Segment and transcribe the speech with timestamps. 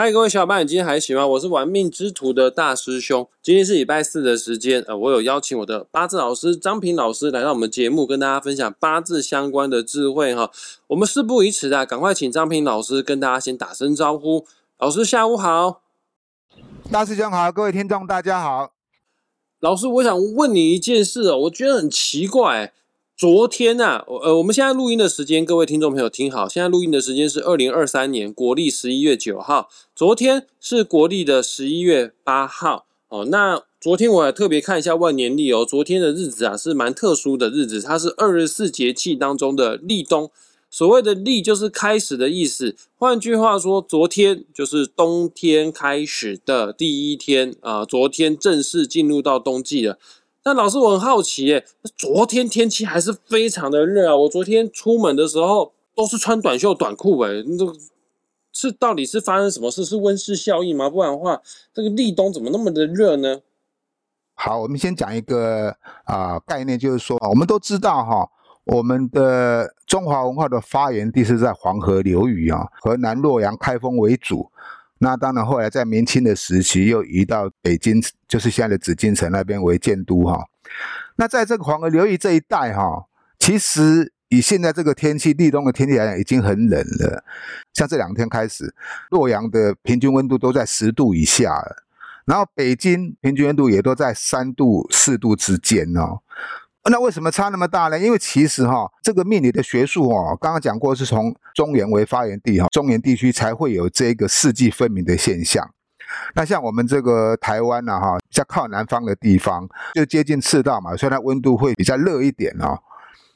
[0.00, 1.26] 嗨，各位小伙伴，你今天还行吗？
[1.26, 3.28] 我是玩命之徒的大师兄。
[3.42, 10.50] 今天是礼拜四的时间，呃，我有邀请我的八字老师张平老师来到我们节目，跟大家分享八字相关的智慧哈。
[10.86, 14.46] 我们事不宜迟啊，赶快请张平老师跟大家先打声招呼。
[14.78, 15.82] 老师下午好，
[16.90, 18.72] 大师兄好，各位听众大家好。
[19.58, 22.72] 老师，我想问你一件事哦，我觉得很奇怪。
[23.20, 33.26] 昨天呐，呃，我们现在录音的时间，各位听众朋友听好，现在录音的时间是二零二三年国历十一月九号，昨天是国历的十一月八号哦。
[33.26, 40.30] 那昨天我还特别看一下万年历哦，昨天的日子啊是蛮特殊的日子，它是二十四节气当中的立冬。
[40.70, 49.98] 所谓的立就是开始的意思，换句话说，昨天就是冬天开始的第一天啊，昨天正式进入到冬季了。
[50.42, 51.64] 但老师，我很好奇耶，
[51.96, 54.16] 昨天天气还是非常的热啊！
[54.16, 57.66] 我昨天出门的时候都是穿短袖短裤诶，这
[58.52, 59.84] 是到底是发生什么事？
[59.84, 60.88] 是温室效应吗？
[60.88, 61.40] 不然的话，
[61.74, 63.40] 这个立冬怎么那么的热呢？
[64.34, 68.30] 好，我们先讲一个啊概念，就是说，我们都知道哈，
[68.64, 74.50] 我们的中华文化的发源地是在黄河流域啊，河南洛阳、开封为主。
[75.02, 80.44] 那当然，后来在明清的时期又移到北京，就是现在的紫禁城那边为建都哈。
[81.16, 83.06] 那在这个黄河流域这一带哈，
[83.38, 87.24] 其实以现在这个天气，立冬的天气来讲，已经很冷了。
[87.72, 88.74] 像这两天开始，
[89.10, 91.82] 洛阳的平均温度都在十度以下了，
[92.26, 96.20] 然后北京平均温度也都在三度四度之间哦。
[96.88, 97.98] 那为什么差那么大呢？
[97.98, 105.70] 因为其实哈，这个命理的学术哦，刚刚讲过是从中原为发源地哈，中原地区才会有这个四季分明的现象。
[106.34, 112.78] 那像我们这个台湾呢哈，比较靠南方的地方，就接近赤道嘛，所以它温度会比较热一点哦。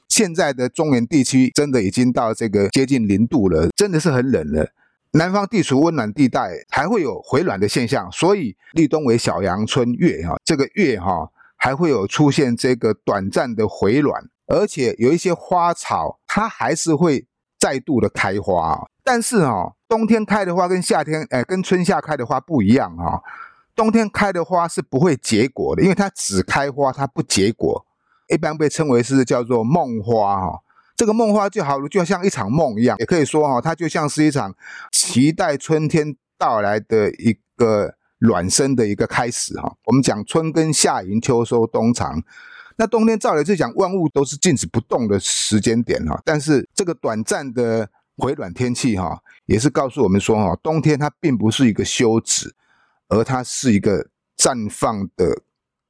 [0.09, 4.67] 现在的中原地区真的已经到这个接近零度了，真的是很冷了。
[5.12, 11.31] 南方地处温暖地带，还会有回暖的现象，所以立冬为小阳春月哈，这个月哈。
[11.64, 17.26] 还会有出现这个短暂的回暖，而且有一些花草，它还是会
[17.58, 18.86] 再度的开花。
[19.02, 23.22] 但是哈，冬天开的花跟夏天，哎，跟春夏开的花不一样哈。
[23.74, 27.86] 冬天开的花是不会结果的，因为它只开花，它不结果，
[28.28, 30.60] 一般被称为是叫做梦花哈。
[30.94, 34.54] 这个梦花就好，就像一场梦一样，也可以说哈，它就像是一场
[34.92, 37.94] 期待春天到来的一个。
[38.24, 42.22] 卵生的一个开始哈，我们讲春耕夏耘秋收冬藏，
[42.76, 52.54] 那冬天照理是讲万物都是静止不动的时间点哈，但是这个短暂的回暖天气哈，也是告诉我们说哈，冬天它并不是一个休止，
[53.08, 55.42] 而它是一个绽放的。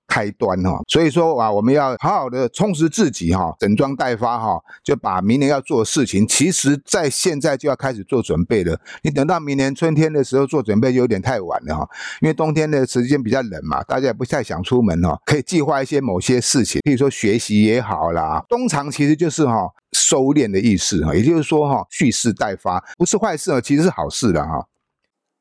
[0.06, 8.78] 开端哈，所以说啊，我们要好好的充实自己哈，整装待发哈，就把明年要做的事情，其实在现在就要开始做准备了。
[9.02, 11.88] 你等到明年春天的时候做准备，就有点太晚了哈。
[12.20, 18.44] 因为冬天的时间比较冷嘛，大家也不太想出门哈，可以计划一些某些事情，比如说学习也好啦。
[18.48, 24.66] 冬藏其实就是哈收敛的意思哈，也就是说哈蓄势待发，不是坏事哦，其实是好事的哈。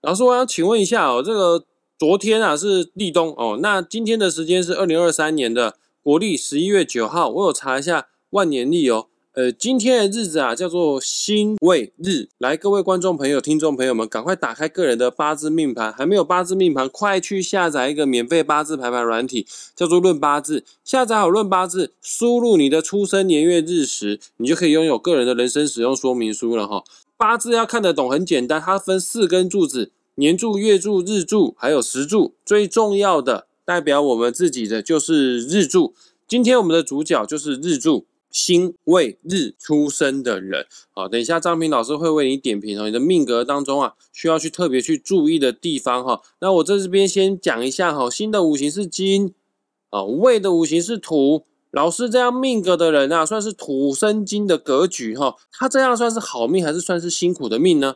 [0.02, 1.66] 老师，我想请问一下哦，这个。
[1.99, 7.29] 昨天啊是立冬哦，那今天的时间是二零二三年的国历十一月九号。
[7.29, 12.27] 我有查一下万年历哦，呃，今天的日子啊叫做辛未日。
[12.39, 20.65] 来，各位观众朋友、听众朋友们，赶快打开个人的八字命盘，还没有八字命盘，快去下载一个免费八字排盘软体，叫做论八字。
[20.83, 26.83] 下载好论八字，输入你的出生年月日时，你就可以拥有个人的人生使用说明书了哈。
[27.15, 29.91] 八字要看得懂，很简单，它分四根柱子。
[30.16, 35.96] 年柱、月柱、日柱，还有时柱，最重要的代表我们自己的就是日柱。
[36.28, 40.68] 今天我们的主角就是日柱，辛未日出生的人。
[40.91, 46.22] 好，等一下张平老师会为你点评哦，你的命格当中啊，需要去特别去注意的地方哈。
[46.40, 49.34] 那我在这边先讲一下哈，辛的五行是金，
[49.90, 51.46] 啊，未的五行是土。
[51.72, 55.35] 老师这样命格的人啊，算是土生金的格局哈。
[55.52, 57.96] 他这样算是好命，还是算是辛苦的命呢？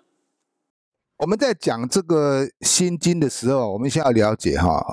[1.17, 4.85] 我们在讲这个心经的时候，我们先要了解哈，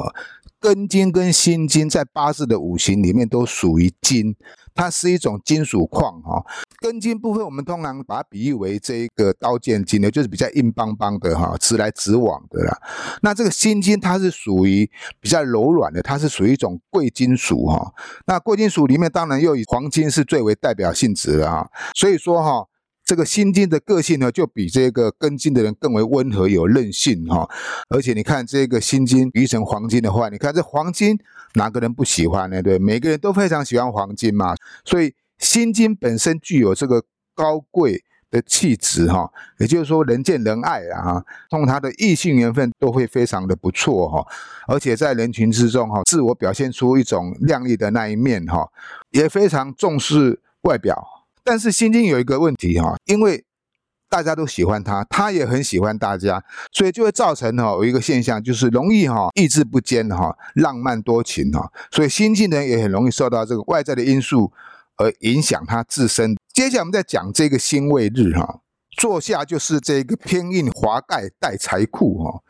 [0.58, 4.34] 根金跟心金在八字的五行里面都属于金，
[4.74, 6.42] 它是一种金属矿哈。
[6.80, 12.80] 根金部分我们通常把它比喻为这个刀剑金，就是比较硬邦邦的哈，直来直往的啦。
[13.20, 14.90] 那这个心金它是属于
[15.20, 17.92] 比较柔软的，它是属于一种贵金属哈。
[18.26, 22.66] 那贵金属里面当然又以黄金是最为代表性质的哈，所以说哈。
[23.04, 27.48] 这个心金的个性呢，就比这个根金的人更为温和有韧性哈。
[27.90, 31.18] 而且你看这个心金鱼成黄金的话，你看这黄金
[31.54, 32.62] 哪个人不喜欢呢？
[32.62, 34.54] 对，每个人都非常喜欢黄金嘛。
[34.84, 37.04] 所以心金本身具有这个
[37.34, 44.26] 高贵的气质哈，也就是说人见人爱啊哈，通他的异性缘分都会非常的不错哈，
[44.66, 48.66] 而且在人群之中哈，自我表现出一种靓丽的那一面哈，
[49.10, 51.23] 也非常重视外表。
[51.44, 53.44] 但是心经有一个问题哈，因为
[54.08, 56.42] 大家都喜欢他，他也很喜欢大家，
[56.72, 64.52] 所以就会造成哈有一个现象，就是容易哈意志不坚哈，浪漫多情哈，所以心经人也很容易受到这个外在的因素
[64.96, 66.36] 而影响他自身。
[66.52, 68.60] 接下来我们再讲这个辛未日哈，
[68.96, 72.40] 坐下就是这个偏印华盖带财库哈，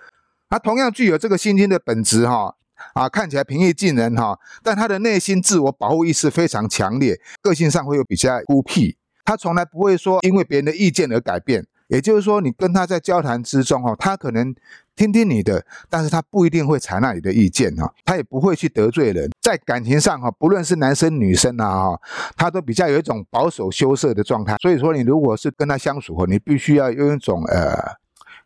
[0.50, 2.56] 它同样具有这个心经的本质哈。
[2.92, 8.96] 啊，看起来平易近人哈，但他的内心自我保护意识非常强烈，个性上会有比较孤僻。
[9.24, 14.54] 他从来不会说因为别人的意见而改变，也就是说，你跟他在交谈之中哈，他可能
[14.94, 19.30] 听听你的，但是他不一定会采纳你的意见哈，他也不会去得罪人。
[19.40, 22.00] 在感情上哈，不论是男生女生啊哈，
[22.36, 24.56] 他都比较有一种保守羞涩的状态。
[24.60, 28.03] 所以说，你如果是跟他相处哈，你必须要用一种呃。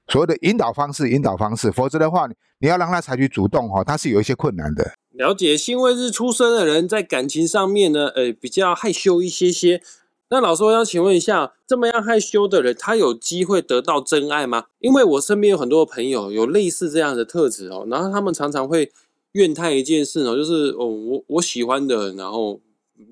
[0.08, 2.26] 所谓的引导方式，引导方式，否则的话，
[2.60, 4.92] 你要让他采取主动哈，他是有一些困难的。
[5.12, 9.82] 了解，辛未日出生的人在感情上面呢，呃，比较害羞一些些。
[10.30, 14.66] 那老师，我想请问一下，这么样害羞的人，他有机会得到真爱吗？
[14.78, 18.92] 因为我身边有很多朋友有类似这样的特质哦，然后他们常常会
[19.32, 22.60] 怨叹一件事哦，就是哦，我我喜欢的，然后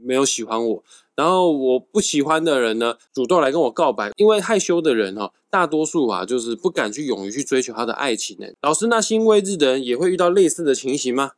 [0.03, 0.85] 没有喜欢我。
[1.15, 8.47] 然后我不喜欢的人呢，主动来跟我告白，因为害羞的人哈，大多数啊就是不敢去勇于去追求他的爱情呢。
[8.61, 11.33] 老师，那辛未日的人也会遇到类似的情形吗？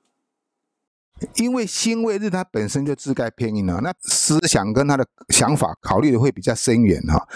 [1.37, 7.29] 因为辛未日他本身就自盖偏硬了，那思想跟他的想法考虑的会比较深远哈。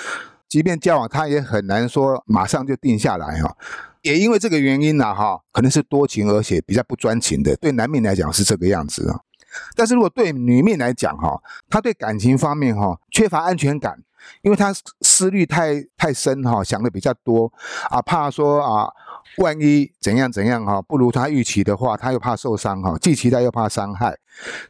[0.48, 3.56] 即便交往，他也很难说马上就定下来哈。
[4.02, 9.20] 也因为这个原因呢哈，可能是多情而且比较不专情的，对男命来讲是这个样子啊。
[9.76, 14.02] 但是如果对女命来讲，哈，她对感情方面，哈，缺乏安全感，
[14.42, 17.52] 因为她思虑太太深，哈，想的比较多，
[17.90, 18.90] 啊，怕说啊，
[19.38, 24.16] 万一怎样怎样，哈，不如她预期的话，她又怕受伤，哈，既期待又怕伤害，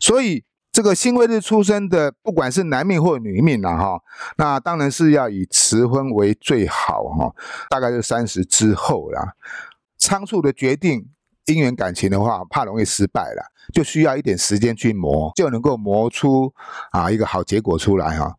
[0.00, 4.00] 所以这个辛未日出生的，不管是男命或女命呐，哈，
[4.36, 7.34] 那当然是要以迟婚为最好，哈，
[7.68, 9.34] 大概是三十之后啦，
[9.98, 11.08] 仓促的决定。
[11.46, 16.52] 姻缘感情的话，怕容易失败了，就需要一点时间去磨，就能够磨出
[16.90, 18.36] 啊一个好结果出来哈。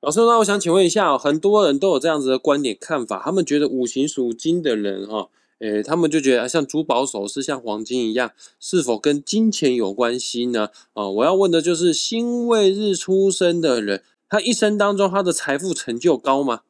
[0.00, 5.28] 老师，那我想请问一下，很多人都有这样子的观点看法，他们觉得五行属金的人哈，
[5.58, 8.30] 诶，他们就觉得像珠宝首饰、像黄金一样，
[8.60, 10.68] 是否跟金钱有关系呢？
[10.92, 16.60] 啊，我要问的就是辛未日出生的人，他一生当中他的财富成就高吗？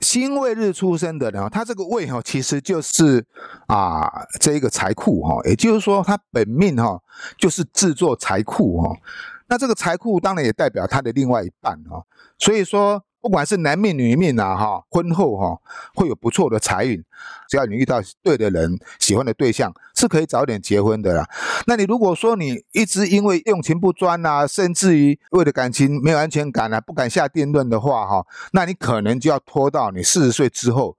[0.00, 3.24] 辛未日出生的人，他这个未哈，其实就是
[3.66, 4.10] 啊，
[4.40, 7.00] 这一个财库哈，也就是说，他本命哈
[7.36, 8.96] 就是制作财库哈。
[9.48, 12.02] 那这个财库当然也代表他的另外一半哈，
[12.38, 13.02] 所以说。
[13.20, 15.60] 不管是男命女命啊，哈，婚后哈
[15.94, 17.02] 会有不错的财运，
[17.48, 21.28] 只要你遇到对的人，喜欢的对象，是可以早点结婚的啦。
[21.66, 30.96] 那你如果说你一直因为用情不专啊，甚至于为了感情没有安全感啊，不敢下定论的话，哈，那你可能就要拖到你四十岁之后，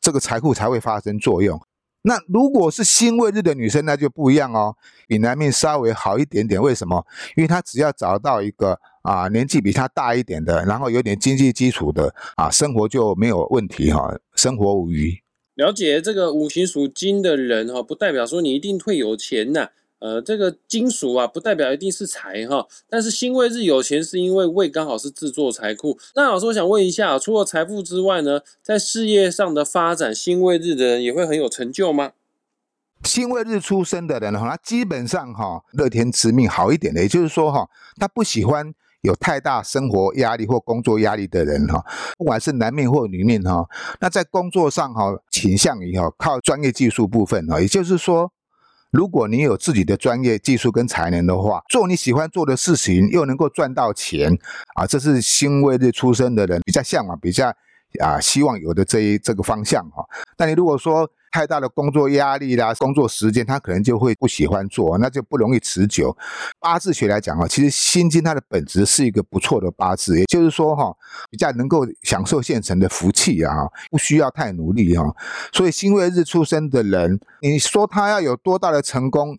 [0.00, 1.60] 这个财库才会发生作用。
[2.02, 4.76] 那如果是辛未日的女生，那就不一样哦，
[5.08, 6.60] 比男命稍微好一点点。
[6.60, 7.06] 为什么？
[7.34, 15.22] 因为她只要找到一个啊年纪比他大一点的，然后有点经济基础的啊，生活就没有问题哈，生活无虞。
[15.54, 19.68] 了解这个五行属金的人哈，不代表说你一定会有钱呐。
[20.00, 22.66] 呃，这个金属啊，不代表一定是财哈。
[22.90, 25.98] 但是辛未日有钱，是因为未刚好是制作财库。
[26.14, 32.12] 那老师，我想问一下，除了财富之外呢，在事业上的发展，辛未日的人也会很有成就吗？
[33.04, 38.74] 辛未日出生的人哈，他基本上哈，乐天知命好一点的，也就是说哈，他不喜欢
[39.04, 41.84] 有太大生活压力或工作压力的人哈，
[42.18, 43.64] 不管是男命或女命哈，
[44.00, 48.32] 那在工作上哈，倾向于哈靠专业技术部分哈，也就是说。
[48.90, 54.32] 如果你有自己的专业技术跟才能的话，做你喜欢做的事情，又能够赚到钱，
[54.76, 57.52] 啊，这是辛未日出生的人比较向往、比较
[58.00, 60.04] 啊希望有的这一这个方向哈。
[60.38, 66.16] 那你如果说，太大的工作压力啦，工作时间他可能就会不喜欢做，那就不容易持久。
[66.60, 70.94] 八字学来讲啊，其实辛金它的本质是一个不错的八字，也就是说哈，
[71.32, 73.52] 比较能够享受现成的福气啊，
[73.90, 75.12] 不需要太努力哈。
[75.52, 79.36] 所以辛未日出生的人，你说他要有多大的成功？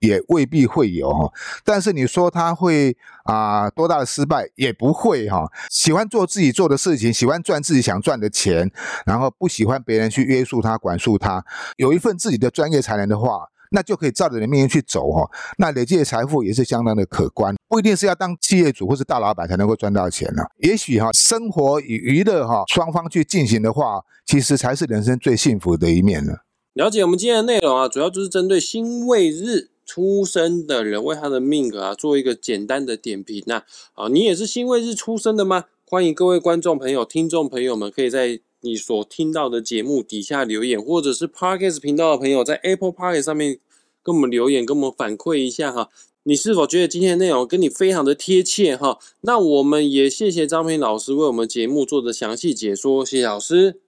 [0.00, 1.30] 也未必会有哈，
[1.64, 5.46] 但是你说他会啊多大的失败也不会哈。
[5.70, 8.70] 喜欢做自己做的事情，喜欢赚自己想赚的钱，
[9.04, 11.44] 然后不喜欢别人去约束他、管束他，
[11.76, 15.30] 有一份自己的专业才能的话，那就可以照着你的命运去走哈。
[15.58, 17.54] 那累积的财富也是相当的可观。
[17.68, 20.42] 不一定是要当企业主或是大老板才能够赚到钱呢。
[20.56, 26.32] 也许哈，生活与娱乐哈双方去进行的话，其实才是人生最幸福的一面呢。
[26.72, 33.64] 了解我们今天的内容啊，主要就是针对星位日出生的人为他的命格啊做一个简单的点评呐。
[33.94, 35.64] 啊，你也是辛未日出生的吗？
[35.84, 43.58] 欢迎各位观众朋友、听众朋友们，可以在你所听到的节目底下留言，或者是 Parkes 频道的朋友在 Apple Park 上面
[44.00, 45.88] 跟我们留言，跟我们反馈一下哈。
[46.22, 49.00] 你是否觉得今天的内容跟你非常的贴切哈？
[49.22, 53.80] 那我们也谢谢张平老师为我们节目做的详细解说，谢谢老师。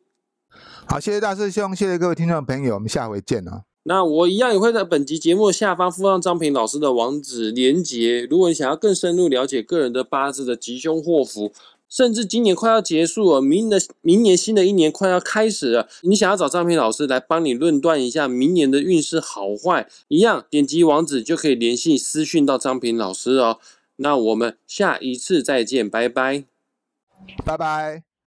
[0.88, 3.71] 好，谢谢大师兄，谢谢各位听众朋友，我们下回见啊。
[3.84, 8.26] 那我一样也会在本集节目下方附上张平老师的网址连接。
[8.30, 11.52] 如果你想要更深入了解个人的八字的吉凶祸福，
[11.88, 23.58] 甚至今年快要结束了，明的明年新的一年快要开始了，你想要找张平老师来帮你论断一下明年的运势好坏，一样点击网址就可以联系私讯到张平老师哦。
[23.96, 26.44] 那我们下一次再见，拜拜，
[27.44, 28.11] 拜拜。